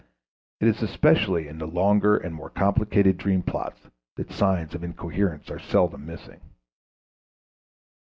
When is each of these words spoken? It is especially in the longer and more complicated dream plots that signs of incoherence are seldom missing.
It 0.59 0.67
is 0.67 0.81
especially 0.81 1.47
in 1.47 1.59
the 1.59 1.67
longer 1.67 2.17
and 2.17 2.33
more 2.33 2.49
complicated 2.49 3.17
dream 3.17 3.43
plots 3.43 3.87
that 4.15 4.31
signs 4.31 4.73
of 4.73 4.83
incoherence 4.83 5.51
are 5.51 5.59
seldom 5.59 6.07
missing. 6.07 6.41